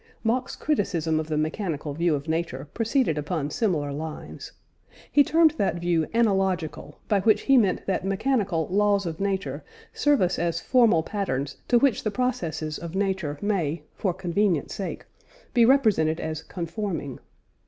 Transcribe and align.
Mach's 0.23 0.55
criticism 0.55 1.19
of 1.19 1.27
the 1.27 1.37
mechanical 1.37 1.93
view 1.93 2.15
of 2.15 2.27
nature 2.27 2.67
proceeded 2.73 3.19
upon 3.19 3.51
similar 3.51 3.93
lines. 3.93 4.51
He 5.11 5.23
termed 5.23 5.51
that 5.59 5.75
view 5.79 6.07
"analogical," 6.11 6.97
by 7.07 7.19
which 7.19 7.41
he 7.41 7.55
meant 7.55 7.85
that 7.85 8.03
mechanical 8.03 8.67
"laws 8.69 9.05
of 9.05 9.19
nature" 9.19 9.63
serve 9.93 10.19
us 10.23 10.39
as 10.39 10.59
formal 10.59 11.03
patterns 11.03 11.57
to 11.67 11.77
which 11.77 12.01
the 12.03 12.09
processes 12.09 12.79
of 12.79 12.95
nature 12.95 13.37
may 13.43 13.83
(for 13.93 14.11
convenience 14.11 14.73
sake) 14.73 15.05
be 15.53 15.65
represented 15.65 16.19
as 16.19 16.41
conforming. 16.41 17.19